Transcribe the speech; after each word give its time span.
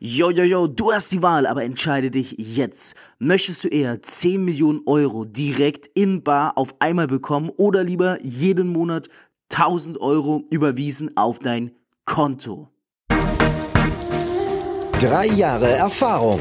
Yo, 0.00 0.30
yo, 0.30 0.44
yo, 0.44 0.68
du 0.68 0.92
hast 0.92 1.10
die 1.10 1.24
Wahl, 1.24 1.44
aber 1.44 1.64
entscheide 1.64 2.12
dich 2.12 2.36
jetzt. 2.38 2.94
Möchtest 3.18 3.64
du 3.64 3.68
eher 3.68 4.00
10 4.00 4.44
Millionen 4.44 4.82
Euro 4.86 5.24
direkt 5.24 5.90
in 5.92 6.22
Bar 6.22 6.56
auf 6.56 6.76
einmal 6.78 7.08
bekommen 7.08 7.50
oder 7.56 7.82
lieber 7.82 8.16
jeden 8.22 8.68
Monat 8.68 9.08
1000 9.50 10.00
Euro 10.00 10.44
überwiesen 10.50 11.16
auf 11.16 11.40
dein 11.40 11.72
Konto? 12.04 12.68
Drei 15.00 15.26
Jahre 15.26 15.70
Erfahrung. 15.70 16.38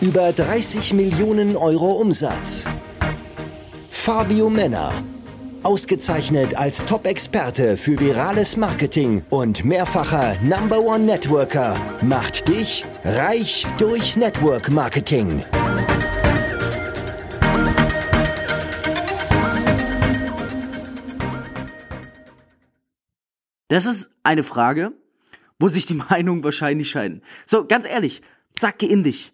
Über 0.00 0.32
30 0.32 0.94
Millionen 0.94 1.54
Euro 1.54 2.00
Umsatz. 2.00 2.64
Fabio 3.90 4.48
Männer 4.48 4.90
Ausgezeichnet 5.62 6.56
als 6.56 6.84
Top-Experte 6.84 7.76
für 7.76 7.98
virales 7.98 8.56
Marketing 8.56 9.22
und 9.30 9.64
mehrfacher 9.64 10.36
Number 10.42 10.80
One 10.80 11.04
Networker 11.04 11.76
macht 12.00 12.48
dich 12.48 12.84
reich 13.04 13.66
durch 13.78 14.16
Network 14.16 14.70
Marketing. 14.70 15.42
Das 23.68 23.84
ist 23.84 24.14
eine 24.22 24.44
Frage, 24.44 24.92
wo 25.58 25.68
sich 25.68 25.86
die 25.86 25.94
Meinungen 26.10 26.44
wahrscheinlich 26.44 26.90
scheiden. 26.90 27.22
So, 27.46 27.66
ganz 27.66 27.84
ehrlich, 27.86 28.22
zack, 28.54 28.78
geh 28.78 28.86
in 28.86 29.02
dich. 29.02 29.32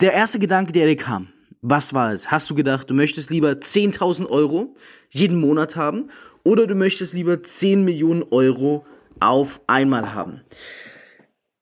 Der 0.00 0.12
erste 0.12 0.38
Gedanke, 0.38 0.72
der 0.72 0.86
dir 0.86 0.96
kam, 0.96 1.32
was 1.62 1.92
war 1.92 2.12
es? 2.12 2.30
Hast 2.30 2.48
du 2.50 2.54
gedacht, 2.54 2.88
du 2.88 2.94
möchtest 2.94 3.30
lieber 3.30 3.50
10.000 3.50 4.26
Euro 4.28 4.74
jeden 5.10 5.38
Monat 5.38 5.76
haben 5.76 6.10
oder 6.42 6.66
du 6.66 6.74
möchtest 6.74 7.14
lieber 7.14 7.42
10 7.42 7.84
Millionen 7.84 8.22
Euro 8.30 8.86
auf 9.20 9.60
einmal 9.66 10.14
haben? 10.14 10.40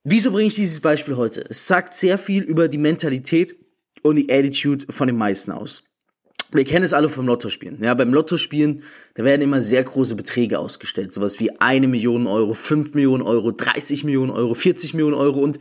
Wieso 0.04 0.30
bringe 0.30 0.48
ich 0.48 0.54
dieses 0.54 0.80
Beispiel 0.80 1.16
heute? 1.16 1.44
Es 1.48 1.66
sagt 1.66 1.94
sehr 1.94 2.18
viel 2.18 2.42
über 2.42 2.68
die 2.68 2.78
Mentalität 2.78 3.56
und 4.02 4.16
die 4.16 4.30
Attitude 4.30 4.86
von 4.90 5.08
den 5.08 5.16
meisten 5.16 5.52
aus. 5.52 5.84
Wir 6.50 6.64
kennen 6.64 6.84
es 6.84 6.94
alle 6.94 7.10
vom 7.10 7.26
Lottospielen. 7.26 7.82
Ja, 7.82 7.92
beim 7.92 8.14
Lottospielen, 8.14 8.82
da 9.14 9.24
werden 9.24 9.42
immer 9.42 9.60
sehr 9.60 9.84
große 9.84 10.14
Beträge 10.14 10.58
ausgestellt. 10.58 11.12
Sowas 11.12 11.40
wie 11.40 11.60
eine 11.60 11.88
Million 11.88 12.26
Euro, 12.26 12.54
5 12.54 12.94
Millionen 12.94 13.22
Euro, 13.22 13.50
30 13.50 14.04
Millionen 14.04 14.30
Euro, 14.30 14.54
40 14.54 14.94
Millionen 14.94 15.14
Euro 15.14 15.40
und 15.40 15.58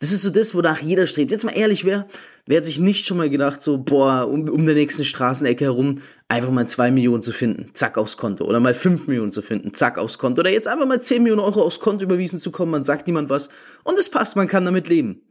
das 0.00 0.12
ist 0.12 0.22
so 0.22 0.30
das, 0.30 0.54
wonach 0.54 0.80
jeder 0.80 1.06
strebt. 1.06 1.32
Jetzt 1.32 1.44
mal 1.44 1.56
ehrlich, 1.56 1.84
wer, 1.84 2.06
wer 2.46 2.58
hat 2.58 2.64
sich 2.64 2.78
nicht 2.78 3.04
schon 3.04 3.16
mal 3.16 3.30
gedacht, 3.30 3.62
so, 3.62 3.78
boah, 3.78 4.28
um, 4.28 4.48
um 4.48 4.64
der 4.64 4.76
nächsten 4.76 5.04
Straßenecke 5.04 5.64
herum 5.64 6.02
einfach 6.28 6.50
mal 6.50 6.68
zwei 6.68 6.90
Millionen 6.90 7.22
zu 7.22 7.32
finden, 7.32 7.70
zack 7.72 7.98
aufs 7.98 8.16
Konto. 8.16 8.44
Oder 8.44 8.60
mal 8.60 8.74
fünf 8.74 9.08
Millionen 9.08 9.32
zu 9.32 9.42
finden, 9.42 9.74
zack 9.74 9.98
aufs 9.98 10.18
Konto. 10.18 10.40
Oder 10.40 10.50
jetzt 10.50 10.68
einfach 10.68 10.86
mal 10.86 11.02
zehn 11.02 11.22
Millionen 11.22 11.42
Euro 11.42 11.62
aufs 11.62 11.80
Konto 11.80 12.04
überwiesen 12.04 12.38
zu 12.38 12.52
kommen, 12.52 12.70
man 12.70 12.84
sagt 12.84 13.08
niemand 13.08 13.28
was 13.28 13.48
und 13.82 13.98
es 13.98 14.08
passt, 14.08 14.36
man 14.36 14.46
kann 14.46 14.64
damit 14.64 14.88
leben. 14.88 15.22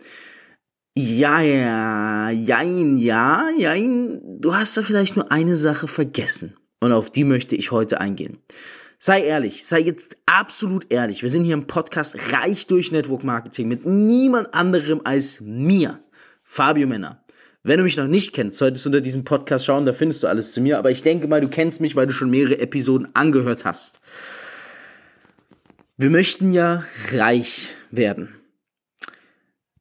Ja, 0.97 1.41
ja, 1.41 2.31
jein, 2.31 2.97
ja, 2.97 3.49
jein. 3.55 4.19
Du 4.41 4.55
hast 4.55 4.75
da 4.75 4.81
vielleicht 4.81 5.15
nur 5.15 5.31
eine 5.31 5.55
Sache 5.55 5.87
vergessen. 5.87 6.57
Und 6.79 6.91
auf 6.91 7.11
die 7.11 7.23
möchte 7.23 7.55
ich 7.55 7.71
heute 7.71 8.01
eingehen. 8.01 8.39
Sei 8.99 9.23
ehrlich, 9.23 9.65
sei 9.65 9.81
jetzt 9.81 10.17
absolut 10.25 10.91
ehrlich. 10.91 11.21
Wir 11.21 11.29
sind 11.29 11.43
hier 11.43 11.53
im 11.53 11.67
Podcast 11.67 12.33
Reich 12.33 12.65
durch 12.65 12.91
Network 12.91 13.23
Marketing 13.23 13.67
mit 13.67 13.85
niemand 13.85 14.55
anderem 14.55 15.01
als 15.03 15.39
mir, 15.39 15.99
Fabio 16.43 16.87
Männer. 16.87 17.23
Wenn 17.61 17.77
du 17.77 17.83
mich 17.83 17.97
noch 17.97 18.07
nicht 18.07 18.33
kennst, 18.33 18.57
solltest 18.57 18.85
du 18.85 18.89
unter 18.89 19.01
diesem 19.01 19.23
Podcast 19.23 19.65
schauen, 19.65 19.85
da 19.85 19.93
findest 19.93 20.23
du 20.23 20.27
alles 20.27 20.53
zu 20.53 20.61
mir. 20.61 20.79
Aber 20.79 20.89
ich 20.89 21.03
denke 21.03 21.27
mal, 21.27 21.41
du 21.41 21.47
kennst 21.47 21.79
mich, 21.79 21.95
weil 21.95 22.07
du 22.07 22.13
schon 22.13 22.31
mehrere 22.31 22.57
Episoden 22.57 23.13
angehört 23.13 23.65
hast. 23.65 23.99
Wir 25.97 26.09
möchten 26.09 26.51
ja 26.51 26.83
reich 27.11 27.75
werden. 27.91 28.33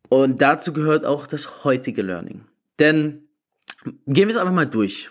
Und 0.08 0.42
dazu 0.42 0.75
gehört 0.75 1.06
auch 1.06 1.27
das 1.27 1.64
heutige 1.64 2.03
Learning. 2.03 2.45
Denn 2.78 3.28
gehen 4.06 4.28
wir 4.28 4.30
es 4.30 4.36
einfach 4.36 4.53
mal 4.53 4.67
durch. 4.67 5.11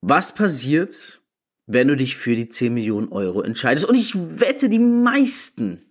Was 0.00 0.34
passiert, 0.34 1.20
wenn 1.68 1.86
du 1.86 1.96
dich 1.96 2.16
für 2.16 2.34
die 2.34 2.48
10 2.48 2.74
Millionen 2.74 3.12
Euro 3.12 3.42
entscheidest. 3.42 3.86
Und 3.86 3.94
ich 3.94 4.14
wette, 4.16 4.68
die 4.68 4.78
meisten 4.78 5.82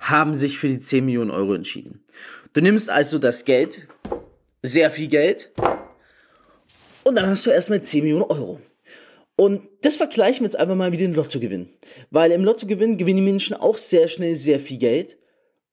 haben 0.00 0.34
sich 0.34 0.58
für 0.58 0.68
die 0.68 0.78
10 0.78 1.04
Millionen 1.04 1.32
Euro 1.32 1.54
entschieden. 1.54 2.04
Du 2.52 2.62
nimmst 2.62 2.88
also 2.88 3.18
das 3.18 3.44
Geld, 3.44 3.88
sehr 4.62 4.90
viel 4.90 5.08
Geld, 5.08 5.52
und 7.04 7.16
dann 7.16 7.26
hast 7.26 7.44
du 7.46 7.50
erstmal 7.50 7.82
10 7.82 8.04
Millionen 8.04 8.24
Euro. 8.24 8.60
Und 9.34 9.68
das 9.82 9.96
vergleichen 9.96 10.40
wir 10.40 10.46
jetzt 10.46 10.58
einfach 10.58 10.76
mal 10.76 10.92
wie 10.92 10.96
den 10.96 11.14
Lottogewinn. 11.14 11.68
Weil 12.10 12.30
im 12.32 12.44
Lottogewinn 12.44 12.96
gewinnen 12.96 13.18
die 13.18 13.22
Menschen 13.22 13.56
auch 13.56 13.76
sehr 13.76 14.08
schnell 14.08 14.36
sehr 14.36 14.60
viel 14.60 14.78
Geld 14.78 15.18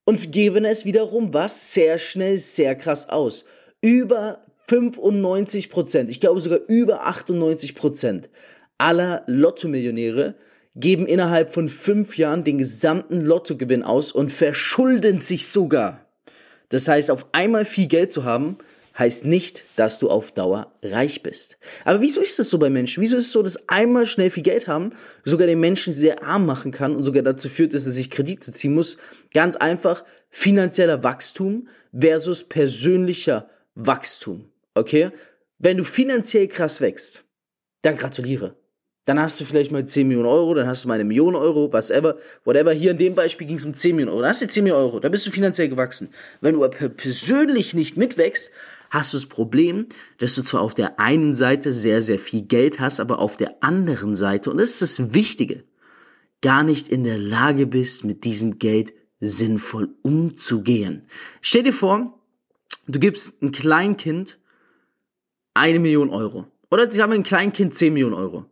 und 0.06 0.32
geben 0.32 0.66
es 0.66 0.86
wiederum 0.86 1.34
was 1.34 1.74
sehr 1.74 1.98
schnell 1.98 2.40
sehr 2.40 2.76
krass 2.76 3.10
aus. 3.10 3.46
Über 3.82 4.46
95 4.68 5.70
Prozent, 5.70 6.10
ich 6.10 6.20
glaube 6.20 6.40
sogar 6.40 6.60
über 6.68 7.06
98 7.06 7.76
Prozent 7.76 8.30
aller 8.78 9.24
Lottomillionäre 9.28 10.36
geben 10.76 11.08
innerhalb 11.08 11.54
von 11.54 11.70
fünf 11.70 12.18
Jahren 12.18 12.44
den 12.44 12.58
gesamten 12.58 13.22
Lottogewinn 13.22 13.84
aus 13.84 14.12
und 14.12 14.32
verschulden 14.32 15.20
sich 15.20 15.48
sogar. 15.48 16.06
Das 16.70 16.88
heißt, 16.88 17.12
auf 17.12 17.28
einmal 17.32 17.66
viel 17.66 17.88
Geld 17.88 18.12
zu 18.12 18.24
haben, 18.24 18.58
heißt 18.98 19.26
nicht, 19.26 19.64
dass 19.76 20.00
du 20.00 20.10
auf 20.10 20.34
Dauer 20.34 20.74
reich 20.82 21.22
bist. 21.22 21.58
Aber 21.84 22.02
wieso 22.02 22.22
ist 22.22 22.40
das 22.40 22.50
so 22.50 22.58
bei 22.60 22.70
Menschen? 22.70 23.02
Wieso 23.02 23.18
ist 23.18 23.28
es 23.28 23.32
so, 23.32 23.44
dass 23.44 23.68
einmal 23.68 24.06
schnell 24.06 24.30
viel 24.30 24.44
Geld 24.44 24.68
haben 24.68 24.94
sogar 25.24 25.48
den 25.48 25.60
Menschen 25.60 25.92
sehr 25.92 26.24
arm 26.24 26.46
machen 26.46 26.72
kann 26.72 26.96
und 26.96 27.04
sogar 27.04 27.24
dazu 27.24 27.50
führt, 27.50 27.74
dass 27.74 27.86
er 27.86 27.92
sich 27.92 28.10
Kredite 28.10 28.52
ziehen 28.52 28.74
muss? 28.74 28.98
Ganz 29.34 29.56
einfach 29.58 30.06
finanzieller 30.30 31.04
Wachstum 31.04 31.68
versus 31.98 32.44
persönlicher 32.44 33.50
Wachstum. 33.76 34.50
Okay? 34.74 35.12
Wenn 35.58 35.78
du 35.78 35.84
finanziell 35.84 36.48
krass 36.48 36.82
wächst, 36.82 37.24
dann 37.82 37.98
gratuliere. 37.98 38.56
Dann 39.06 39.20
hast 39.20 39.40
du 39.40 39.46
vielleicht 39.46 39.72
mal 39.72 39.86
10 39.86 40.08
Millionen 40.08 40.28
Euro, 40.28 40.56
dann 40.56 40.68
hast 40.68 40.84
du 40.84 40.88
mal 40.88 40.96
eine 40.96 41.04
Million 41.04 41.36
Euro, 41.36 41.72
whatever, 41.72 42.18
whatever. 42.44 42.72
Hier 42.74 42.92
in 42.92 42.98
dem 42.98 43.14
Beispiel 43.14 43.46
ging 43.46 43.58
es 43.58 43.66
um 43.66 43.74
10 43.74 43.96
Millionen 43.96 44.12
Euro. 44.12 44.22
Dann 44.22 44.32
hast 44.32 44.42
du 44.42 44.48
10 44.48 44.64
Millionen 44.64 44.84
Euro, 44.84 45.00
dann 45.00 45.12
bist 45.12 45.28
du 45.28 45.32
finanziell 45.32 45.70
gewachsen. 45.70 46.10
Wenn 46.42 46.56
du 46.56 46.66
aber 46.66 46.90
persönlich 46.90 47.76
nicht 47.76 47.98
mitwächst, 47.98 48.50
hast 48.90 49.14
du 49.14 49.18
das 49.18 49.28
Problem, 49.28 49.86
dass 50.18 50.34
du 50.34 50.42
zwar 50.42 50.62
auf 50.62 50.74
der 50.74 51.00
einen 51.00 51.36
Seite 51.36 51.72
sehr, 51.72 52.02
sehr 52.02 52.18
viel 52.18 52.42
Geld 52.42 52.80
hast, 52.80 53.00
aber 53.00 53.20
auf 53.20 53.38
der 53.38 53.64
anderen 53.64 54.16
Seite, 54.16 54.50
und 54.50 54.58
das 54.58 54.82
ist 54.82 54.82
das 54.82 55.14
Wichtige, 55.14 55.64
gar 56.42 56.64
nicht 56.64 56.90
in 56.90 57.04
der 57.04 57.20
Lage 57.20 57.68
bist, 57.68 58.06
mit 58.06 58.24
diesem 58.24 58.58
Geld 58.58 58.94
sinnvoll 59.20 59.90
umzugehen. 60.02 61.02
Stell 61.42 61.64
dir 61.64 61.74
vor, 61.74 62.20
du 62.88 63.00
gibst 63.00 63.42
ein 63.44 63.52
Kleinkind 63.52 64.40
eine 65.54 65.80
Million 65.80 66.10
Euro. 66.10 66.48
Oder 66.72 66.92
sie 66.92 67.02
haben 67.02 67.14
ein 67.14 67.24
Kleinkind 67.24 67.76
10 67.76 67.94
Millionen 67.94 68.16
Euro 68.16 68.46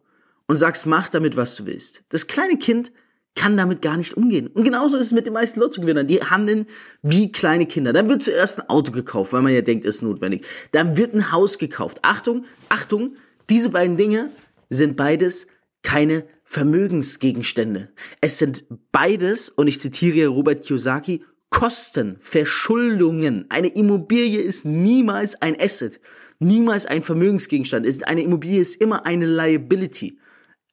und 0.53 0.58
sagst, 0.58 0.86
mach 0.86 1.09
damit, 1.09 1.36
was 1.36 1.56
du 1.56 1.66
willst. 1.66 2.03
Das 2.09 2.28
kleine 2.28 2.59
Kind 2.59 2.91
kann 3.34 3.58
damit 3.58 3.81
gar 3.81 3.97
nicht 3.97 4.16
umgehen. 4.16 4.46
Und 4.46 4.64
genauso 4.64 4.97
ist 4.97 5.08
es 5.08 5.12
mit 5.12 5.25
den 5.25 5.34
meisten 5.34 5.59
Lottogewinnern. 5.59 6.06
Die 6.06 6.22
handeln 6.22 6.68
wie 7.02 7.31
kleine 7.31 7.66
Kinder. 7.66 7.91
Dann 7.91 8.08
wird 8.08 8.22
zuerst 8.22 8.59
ein 8.59 8.69
Auto 8.69 8.92
gekauft, 8.92 9.34
weil 9.34 9.42
man 9.42 9.52
ja 9.52 9.62
denkt, 9.62 9.84
es 9.86 9.96
ist 9.96 10.02
notwendig. 10.03 10.46
Dann 10.72 10.96
wird 10.96 11.16
ein 11.16 11.31
Haus 11.31 11.58
gekauft. 11.58 11.97
Achtung, 12.03 12.46
Achtung, 12.69 13.16
diese 13.50 13.69
beiden 13.69 13.97
Dinge 13.97 14.30
sind 14.69 14.96
beides 14.96 15.47
keine 15.81 16.25
Vermögensgegenstände. 16.44 17.90
Es 18.22 18.38
sind 18.38 18.66
beides, 18.92 19.50
und 19.50 19.68
ich 19.68 19.81
zitiere 19.81 20.28
Robert 20.28 20.63
Kiyosaki, 20.63 21.24
Kosten, 21.50 22.18
Verschuldungen. 22.19 23.47
Eine 23.50 23.69
Immobilie 23.69 24.42
ist 24.42 24.66
niemals 24.66 25.42
ein 25.42 25.59
Asset, 25.59 26.00
niemals 26.38 26.86
ein 26.86 27.02
Vermögensgegenstand. 27.02 27.88
Eine 28.06 28.22
Immobilie 28.22 28.62
ist 28.62 28.80
immer 28.80 29.08
eine 29.08 29.25
Liability 29.25 30.19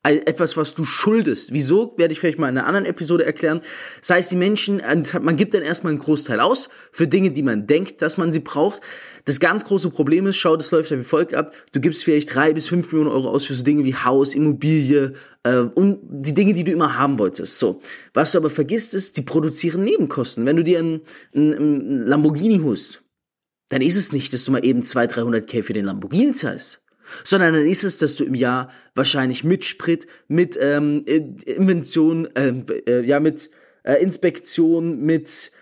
etwas, 0.03 0.56
was 0.56 0.75
du 0.75 0.84
schuldest. 0.84 1.53
Wieso, 1.53 1.94
werde 1.99 2.12
ich 2.12 2.21
vielleicht 2.21 2.38
mal 2.38 2.49
in 2.49 2.56
einer 2.56 2.66
anderen 2.66 2.87
Episode 2.87 3.27
erklären. 3.27 3.61
Das 4.00 4.11
heißt, 4.11 4.33
die 4.33 4.37
Menschen, 4.37 4.81
man 5.21 5.37
gibt 5.37 5.53
dann 5.53 5.62
erstmal 5.62 5.93
einen 5.93 6.00
Großteil 6.00 6.41
aus 6.41 6.70
für 6.91 7.06
Dinge, 7.06 7.32
die 7.32 7.43
man 7.43 7.67
denkt, 7.67 8.00
dass 8.00 8.17
man 8.17 8.32
sie 8.32 8.41
braucht. 8.41 8.81
Das 9.26 9.41
ganz 9.41 9.67
große 9.67 9.91
Problem 9.91 10.26
ist, 10.26 10.37
schau, 10.38 10.56
das 10.56 10.70
läuft 10.70 10.91
ja 10.91 10.99
wie 10.99 11.05
folgt 11.05 11.35
ab. 11.35 11.52
Du 11.73 11.81
gibst 11.81 12.02
vielleicht 12.02 12.35
drei 12.35 12.55
bis 12.55 12.67
fünf 12.67 12.91
Millionen 12.91 13.12
Euro 13.12 13.29
aus 13.29 13.44
für 13.44 13.52
so 13.52 13.62
Dinge 13.62 13.85
wie 13.85 13.94
Haus, 13.94 14.35
Immobilie 14.35 15.12
äh, 15.43 15.58
und 15.58 16.00
die 16.03 16.32
Dinge, 16.32 16.55
die 16.55 16.64
du 16.64 16.73
immer 16.73 16.96
haben 16.96 17.19
wolltest. 17.19 17.58
So, 17.58 17.82
was 18.14 18.32
du 18.32 18.38
aber 18.38 18.49
vergisst, 18.49 18.94
ist, 18.94 19.19
die 19.19 19.23
produzieren 19.23 19.85
Nebenkosten. 19.85 20.46
Wenn 20.46 20.56
du 20.56 20.64
dir 20.64 20.79
einen, 20.79 21.03
einen 21.35 22.06
Lamborghini 22.06 22.61
holst, 22.61 23.03
dann 23.69 23.82
ist 23.82 23.96
es 23.96 24.12
nicht, 24.12 24.32
dass 24.32 24.46
du 24.46 24.53
mal 24.53 24.64
eben 24.64 24.82
200, 24.82 25.17
300 25.17 25.46
K 25.46 25.62
für 25.62 25.75
den 25.75 25.85
Lamborghini 25.85 26.32
zahlst 26.32 26.81
sondern 27.24 27.54
dann 27.54 27.66
ist 27.66 27.84
es, 27.84 27.98
dass 27.98 28.14
du 28.14 28.24
im 28.24 28.34
Jahr 28.34 28.70
wahrscheinlich 28.94 29.44
mit 29.44 29.64
Sprit, 29.64 30.06
mit 30.28 30.58
ähm, 30.60 31.04
Invention, 31.04 32.28
ähm, 32.34 32.66
äh, 32.86 33.00
ja 33.02 33.20
mit 33.20 33.50
äh, 33.82 33.94
Inspektion, 34.02 35.00
mit 35.02 35.52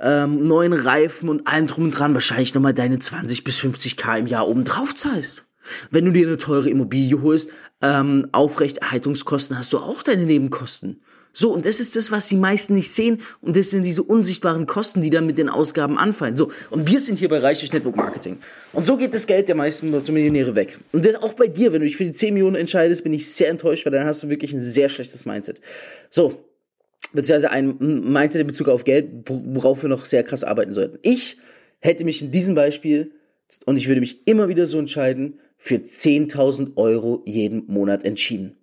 ähm, 0.00 0.46
neuen 0.46 0.72
Reifen 0.72 1.28
und 1.28 1.46
allem 1.46 1.66
drum 1.66 1.84
und 1.84 1.90
dran 1.92 2.14
wahrscheinlich 2.14 2.54
nochmal 2.54 2.74
deine 2.74 2.98
20 2.98 3.44
bis 3.44 3.58
50 3.58 3.96
K 3.96 4.16
im 4.16 4.26
Jahr 4.26 4.48
oben 4.48 4.64
drauf 4.64 4.94
zahlst. 4.94 5.44
Wenn 5.90 6.04
du 6.04 6.12
dir 6.12 6.26
eine 6.26 6.38
teure 6.38 6.70
Immobilie 6.70 7.20
holst, 7.20 7.50
ähm, 7.82 8.28
Aufrechterhaltungskosten 8.32 9.58
hast 9.58 9.72
du 9.72 9.78
auch 9.78 10.02
deine 10.02 10.24
Nebenkosten. 10.24 11.02
So, 11.38 11.52
und 11.52 11.66
das 11.66 11.78
ist 11.78 11.94
das, 11.94 12.10
was 12.10 12.26
die 12.26 12.36
meisten 12.36 12.74
nicht 12.74 12.90
sehen. 12.90 13.20
Und 13.40 13.56
das 13.56 13.70
sind 13.70 13.84
diese 13.84 14.02
unsichtbaren 14.02 14.66
Kosten, 14.66 15.02
die 15.02 15.10
dann 15.10 15.24
mit 15.24 15.38
den 15.38 15.48
Ausgaben 15.48 15.96
anfallen. 15.96 16.34
So, 16.34 16.50
und 16.70 16.90
wir 16.90 16.98
sind 16.98 17.20
hier 17.20 17.28
bei 17.28 17.38
Reich 17.38 17.60
durch 17.60 17.72
Network 17.72 17.94
Marketing. 17.94 18.38
Und 18.72 18.86
so 18.86 18.96
geht 18.96 19.14
das 19.14 19.24
Geld 19.24 19.46
der 19.46 19.54
meisten 19.54 19.88
Millionäre 19.88 20.56
weg. 20.56 20.80
Und 20.90 21.06
das 21.06 21.14
auch 21.14 21.34
bei 21.34 21.46
dir, 21.46 21.72
wenn 21.72 21.80
du 21.80 21.86
dich 21.86 21.96
für 21.96 22.04
die 22.04 22.10
10 22.10 22.34
Millionen 22.34 22.56
entscheidest, 22.56 23.04
bin 23.04 23.12
ich 23.12 23.32
sehr 23.32 23.50
enttäuscht, 23.50 23.86
weil 23.86 23.92
dann 23.92 24.04
hast 24.04 24.24
du 24.24 24.28
wirklich 24.28 24.52
ein 24.52 24.60
sehr 24.60 24.88
schlechtes 24.88 25.26
Mindset. 25.26 25.60
So, 26.10 26.44
beziehungsweise 27.12 27.52
ein 27.52 27.76
Mindset 27.78 28.40
in 28.40 28.48
Bezug 28.48 28.66
auf 28.66 28.82
Geld, 28.82 29.06
worauf 29.28 29.82
wir 29.82 29.88
noch 29.88 30.06
sehr 30.06 30.24
krass 30.24 30.42
arbeiten 30.42 30.72
sollten. 30.72 30.98
Ich 31.02 31.36
hätte 31.78 32.04
mich 32.04 32.20
in 32.20 32.32
diesem 32.32 32.56
Beispiel, 32.56 33.12
und 33.64 33.76
ich 33.76 33.86
würde 33.86 34.00
mich 34.00 34.26
immer 34.26 34.48
wieder 34.48 34.66
so 34.66 34.80
entscheiden, 34.80 35.38
für 35.56 35.76
10.000 35.76 36.76
Euro 36.76 37.22
jeden 37.26 37.64
Monat 37.68 38.04
entschieden. 38.04 38.56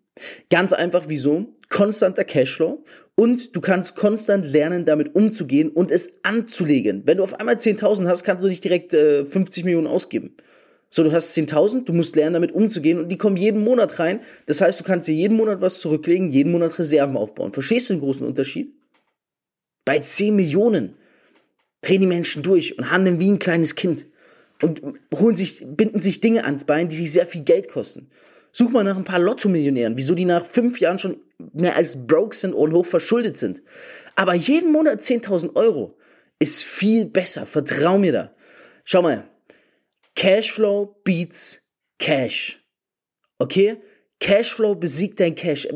Ganz 0.49 0.73
einfach, 0.73 1.05
wieso? 1.07 1.54
Konstanter 1.75 2.23
Cashflow 2.23 2.85
und 3.15 3.53
du 3.53 3.59
kannst 3.59 3.97
konstant 3.97 4.49
lernen, 4.49 4.85
damit 4.85 5.13
umzugehen 5.13 5.69
und 5.69 5.91
es 5.91 6.19
anzulegen. 6.23 7.01
Wenn 7.05 7.17
du 7.17 7.23
auf 7.23 7.37
einmal 7.37 7.55
10.000 7.55 8.07
hast, 8.07 8.23
kannst 8.23 8.45
du 8.45 8.47
nicht 8.47 8.63
direkt 8.63 8.93
äh, 8.93 9.25
50 9.25 9.65
Millionen 9.65 9.85
ausgeben. 9.85 10.37
So, 10.89 11.03
du 11.03 11.11
hast 11.11 11.35
10.000, 11.35 11.83
du 11.83 11.91
musst 11.91 12.15
lernen, 12.15 12.35
damit 12.35 12.53
umzugehen 12.53 12.97
und 12.97 13.09
die 13.09 13.17
kommen 13.17 13.35
jeden 13.35 13.61
Monat 13.61 13.99
rein. 13.99 14.21
Das 14.45 14.61
heißt, 14.61 14.79
du 14.79 14.85
kannst 14.85 15.09
dir 15.09 15.15
jeden 15.15 15.35
Monat 15.35 15.59
was 15.59 15.81
zurücklegen, 15.81 16.31
jeden 16.31 16.53
Monat 16.53 16.79
Reserven 16.79 17.17
aufbauen. 17.17 17.51
Verstehst 17.51 17.89
du 17.89 17.95
den 17.95 17.99
großen 17.99 18.25
Unterschied? 18.25 18.73
Bei 19.83 19.99
10 19.99 20.33
Millionen 20.33 20.93
drehen 21.81 21.99
die 21.99 22.07
Menschen 22.07 22.41
durch 22.41 22.77
und 22.77 22.89
handeln 22.89 23.19
wie 23.19 23.31
ein 23.31 23.39
kleines 23.39 23.75
Kind 23.75 24.05
und 24.61 24.81
holen 25.13 25.35
sich, 25.35 25.65
binden 25.67 26.01
sich 26.01 26.21
Dinge 26.21 26.45
ans 26.45 26.63
Bein, 26.63 26.87
die 26.87 26.95
sich 26.95 27.11
sehr 27.11 27.27
viel 27.27 27.43
Geld 27.43 27.67
kosten. 27.67 28.07
Such 28.53 28.69
mal 28.69 28.85
nach 28.85 28.95
ein 28.95 29.03
paar 29.03 29.19
Lotto-Millionären, 29.19 29.97
wieso 29.97 30.15
die 30.15 30.23
nach 30.23 30.45
fünf 30.45 30.79
Jahren 30.79 30.99
schon 30.99 31.17
mehr 31.37 31.75
als 31.75 32.07
broke 32.07 32.35
sind 32.35 32.53
und 32.53 32.73
hoch 32.73 32.85
verschuldet 32.85 33.37
sind. 33.37 33.61
Aber 34.15 34.33
jeden 34.33 34.71
Monat 34.71 35.01
10.000 35.01 35.55
Euro 35.55 35.97
ist 36.39 36.63
viel 36.63 37.05
besser. 37.05 37.45
Vertrau 37.45 37.97
mir 37.97 38.11
da. 38.11 38.35
Schau 38.83 39.01
mal. 39.01 39.27
Cashflow 40.15 41.01
beats 41.03 41.61
Cash. 41.99 42.61
Okay? 43.37 43.77
Cashflow 44.19 44.75
besiegt 44.75 45.19
dein 45.19 45.35
Cash. 45.35 45.67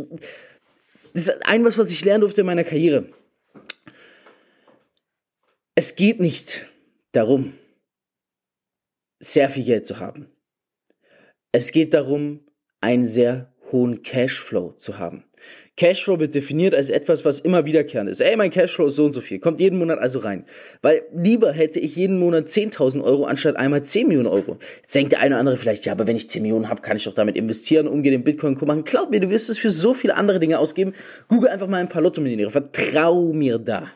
Das 1.13 1.27
ist 1.27 1.45
ein 1.45 1.65
was, 1.65 1.77
was 1.77 1.91
ich 1.91 2.05
lernen 2.05 2.21
durfte 2.21 2.41
in 2.41 2.47
meiner 2.47 2.63
Karriere. 2.63 3.09
Es 5.75 5.95
geht 5.95 6.19
nicht 6.19 6.69
darum, 7.11 7.57
sehr 9.19 9.49
viel 9.49 9.65
Geld 9.65 9.85
zu 9.85 9.99
haben. 9.99 10.29
Es 11.51 11.71
geht 11.71 11.93
darum, 11.93 12.45
einen 12.81 13.07
sehr 13.07 13.53
hohen 13.71 14.03
Cashflow 14.03 14.73
zu 14.73 14.97
haben. 14.97 15.28
Cashflow 15.77 16.19
wird 16.19 16.35
definiert 16.35 16.73
als 16.73 16.89
etwas, 16.89 17.23
was 17.23 17.39
immer 17.39 17.65
wiederkehrend 17.65 18.09
ist. 18.09 18.19
Ey, 18.19 18.35
mein 18.35 18.51
Cashflow 18.51 18.87
ist 18.87 18.95
so 18.95 19.05
und 19.05 19.13
so 19.13 19.21
viel, 19.21 19.39
kommt 19.39 19.59
jeden 19.59 19.79
Monat 19.79 19.99
also 19.99 20.19
rein. 20.19 20.45
Weil 20.81 21.03
lieber 21.15 21.51
hätte 21.51 21.79
ich 21.79 21.95
jeden 21.95 22.19
Monat 22.19 22.47
10.000 22.47 23.03
Euro 23.03 23.25
anstatt 23.25 23.55
einmal 23.55 23.83
10 23.83 24.07
Millionen 24.07 24.27
Euro. 24.27 24.57
Jetzt 24.81 24.93
denkt 24.93 25.13
der 25.13 25.19
eine 25.19 25.35
oder 25.35 25.39
andere 25.39 25.57
vielleicht, 25.57 25.85
ja, 25.85 25.93
aber 25.93 26.07
wenn 26.07 26.15
ich 26.15 26.29
10 26.29 26.41
Millionen 26.41 26.69
habe, 26.69 26.81
kann 26.81 26.97
ich 26.97 27.05
doch 27.05 27.13
damit 27.13 27.37
investieren, 27.37 27.87
umgehen, 27.87 28.11
den 28.11 28.23
Bitcoin 28.23 28.57
machen. 28.61 28.83
Glaub 28.83 29.09
mir, 29.09 29.19
du 29.19 29.29
wirst 29.29 29.49
es 29.49 29.57
für 29.57 29.71
so 29.71 29.93
viele 29.93 30.15
andere 30.15 30.39
Dinge 30.39 30.59
ausgeben. 30.59 30.93
Google 31.27 31.49
einfach 31.49 31.67
mal 31.67 31.77
ein 31.77 31.89
paar 31.89 32.01
Lotto-Millionäre. 32.01 32.49
Vertrau 32.49 33.31
mir 33.31 33.57
da. 33.57 33.89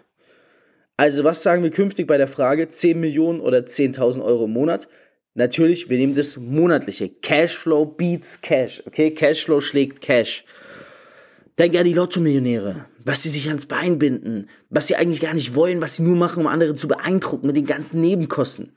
Also, 0.95 1.24
was 1.24 1.42
sagen 1.42 1.63
wir 1.63 1.72
künftig 1.72 2.07
bei 2.07 2.18
der 2.18 2.28
Frage 2.28 2.68
10 2.68 3.00
Millionen 3.00 3.40
oder 3.40 3.60
10.000 3.60 4.24
Euro 4.24 4.45
im 4.45 4.51
Monat? 4.51 4.88
Natürlich, 5.36 5.90
wir 5.90 5.98
nehmen 5.98 6.13
das 6.13 6.38
monatliche. 6.38 7.10
Cashflow 7.10 7.86
beats 7.86 8.40
Cash. 8.40 8.84
Okay, 8.86 9.12
Cashflow 9.12 9.62
schlägt 9.62 10.01
Cash. 10.01 10.45
Denk 11.59 11.77
an 11.77 11.85
die 11.85 11.94
Lotto-Millionäre, 11.94 12.85
was 13.05 13.23
sie 13.23 13.29
sich 13.29 13.47
ans 13.47 13.67
Bein 13.67 14.00
binden, 14.00 14.50
was 14.69 14.88
sie 14.88 14.95
eigentlich 14.95 15.21
gar 15.21 15.35
nicht 15.35 15.53
wollen, 15.53 15.81
was 15.81 15.97
sie 15.97 16.03
nur 16.03 16.15
machen, 16.15 16.41
um 16.41 16.47
andere 16.47 16.75
zu 16.75 16.88
beeindrucken 16.88 17.45
mit 17.45 17.55
den 17.55 17.67
ganzen 17.67 18.01
Nebenkosten. 18.01 18.71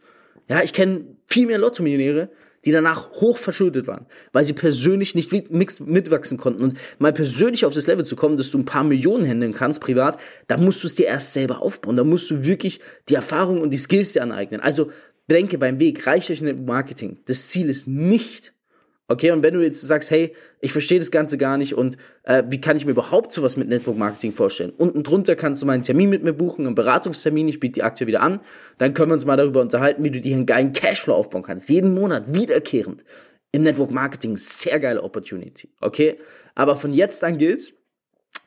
Ja, 0.49 0.63
ich 0.63 0.75
kenne 0.75 1.07
viel 1.27 1.47
mehr 1.47 1.59
Lotto-Millionäre, 1.59 2.31
die 2.67 2.73
danach 2.73 3.13
hoch 3.13 3.39
verschuldet 3.39 3.87
waren, 3.87 4.07
weil 4.33 4.45
sie 4.45 4.53
persönlich 4.53 5.15
nicht 5.15 5.33
mitwachsen 5.33 6.37
konnten. 6.37 6.63
Und 6.63 6.79
mal 6.99 7.13
persönlich 7.13 7.65
auf 7.65 7.73
das 7.73 7.87
Level 7.87 8.05
zu 8.05 8.17
kommen, 8.17 8.37
dass 8.37 8.51
du 8.51 8.59
ein 8.59 8.65
paar 8.65 8.85
Millionen 8.85 9.25
handeln 9.25 9.55
kannst, 9.55 9.81
privat, 9.81 10.19
da 10.49 10.57
musst 10.57 10.83
du 10.83 10.89
es 10.89 10.97
dir 10.97 11.07
erst 11.07 11.33
selber 11.33 11.63
aufbauen. 11.63 11.97
Da 11.97 12.05
musst 12.05 12.29
du 12.31 12.45
wirklich 12.45 12.81
die 13.09 13.15
Erfahrung 13.15 13.61
und 13.61 13.71
die 13.71 13.77
Skills 13.77 14.13
dir 14.13 14.23
aneignen. 14.23 14.61
Also 14.61 14.91
Bedenke 15.29 15.59
beim 15.59 15.79
Weg, 15.79 16.07
reicht 16.07 16.31
euch 16.31 16.43
nicht 16.43 16.67
Marketing. 16.67 17.21
Das 17.27 17.49
Ziel 17.49 17.69
ist 17.69 17.89
nicht, 17.89 18.53
okay, 19.09 19.31
und 19.31 19.43
wenn 19.43 19.55
du 19.55 19.63
jetzt 19.63 19.81
sagst, 19.81 20.11
hey, 20.11 20.35
ich 20.61 20.73
verstehe 20.73 20.99
das 20.99 21.11
Ganze 21.11 21.39
gar 21.39 21.57
nicht 21.57 21.75
und 21.75 21.97
äh, 22.25 22.43
wie 22.49 22.61
kann 22.61 22.77
ich 22.77 22.85
mir 22.85 22.93
überhaupt 22.93 23.33
sowas 23.33 23.57
mit 23.57 23.69
Network 23.69 23.97
Marketing 23.97 24.33
vorstellen? 24.33 24.73
Unten 24.77 25.03
drunter 25.03 25.37
kannst 25.37 25.63
du 25.63 25.67
meinen 25.67 25.83
Termin 25.83 26.11
mit 26.11 26.23
mir 26.23 26.33
buchen, 26.33 26.67
einen 26.67 26.75
Beratungstermin, 26.75 27.49
ich 27.49 27.61
biete 27.61 27.75
die 27.75 27.83
aktuell 27.83 28.09
wieder 28.09 28.23
an. 28.23 28.41
Dann 28.79 28.95
können 28.95 29.11
wir 29.11 29.15
uns 29.15 29.25
mal 29.25 29.37
darüber 29.37 29.61
unterhalten, 29.61 30.03
wie 30.05 30.11
du 30.11 30.21
dir 30.21 30.35
einen 30.35 30.47
geilen 30.47 30.73
Cashflow 30.73 31.15
aufbauen 31.15 31.43
kannst. 31.43 31.69
Jeden 31.69 31.95
Monat 31.95 32.35
wiederkehrend 32.35 33.05
im 33.53 33.63
Network 33.63 33.91
Marketing. 33.91 34.37
Sehr 34.37 34.81
geile 34.81 35.03
Opportunity, 35.03 35.71
okay? 35.81 36.19
Aber 36.55 36.77
von 36.77 36.93
jetzt 36.93 37.23
an 37.25 37.39
gilt, 37.39 37.75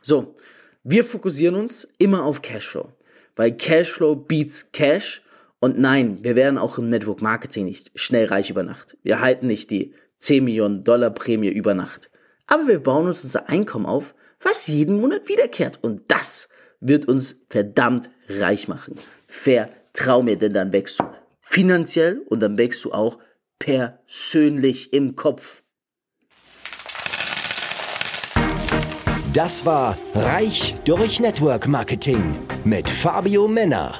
so, 0.02 0.36
wir 0.84 1.04
fokussieren 1.04 1.56
uns 1.56 1.88
immer 1.98 2.24
auf 2.24 2.42
Cashflow. 2.42 2.90
Weil 3.36 3.56
Cashflow 3.56 4.16
beats 4.16 4.72
Cash 4.72 5.22
und 5.60 5.78
nein, 5.78 6.20
wir 6.22 6.36
werden 6.36 6.58
auch 6.58 6.78
im 6.78 6.90
Network 6.90 7.22
Marketing 7.22 7.66
nicht 7.66 7.92
schnell 7.96 8.28
reich 8.28 8.50
über 8.50 8.64
Nacht. 8.64 8.98
Wir 9.04 9.20
halten 9.20 9.48
nicht 9.48 9.72
die 9.72 9.94
10 10.18 10.44
Millionen 10.44 10.84
Dollar 10.84 11.10
Prämie 11.10 11.50
über 11.50 11.74
Nacht. 11.74 12.10
Aber 12.48 12.68
wir 12.68 12.80
bauen 12.80 13.08
uns 13.08 13.24
unser 13.24 13.50
Einkommen 13.50 13.86
auf, 13.86 14.16
was 14.42 14.68
jeden 14.68 15.00
Monat 15.02 15.28
wiederkehrt. 15.28 15.80
Und 15.82 16.04
das 16.08 16.50
wird 16.80 17.08
uns 17.08 17.46
verdammt 17.50 18.10
reich 18.30 18.68
machen. 18.68 18.96
Vertrau 19.28 20.24
mir, 20.24 20.38
denn 20.38 20.54
dann 20.54 20.72
wächst 20.72 21.00
du 21.00 21.04
finanziell 21.42 22.22
und 22.28 22.40
dann 22.40 22.58
wächst 22.58 22.86
du 22.86 22.94
auch 22.94 23.20
persönlich 23.60 24.94
im 24.94 25.16
Kopf. 25.16 25.64
Das 29.34 29.66
war 29.66 29.96
Reich 30.16 30.74
durch 30.86 31.20
Network 31.20 31.68
Marketing 31.68 32.38
mit 32.64 32.90
Fabio 32.90 33.48
Männer. 33.48 34.00